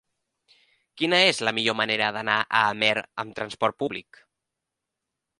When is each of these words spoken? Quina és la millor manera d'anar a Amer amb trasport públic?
Quina 1.01 1.17
és 1.33 1.41
la 1.47 1.51
millor 1.57 1.75
manera 1.81 2.07
d'anar 2.15 2.37
a 2.43 2.61
Amer 2.69 2.93
amb 3.25 3.35
trasport 3.41 3.77
públic? 3.83 4.23